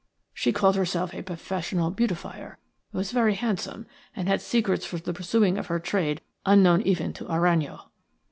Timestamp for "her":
5.67-5.79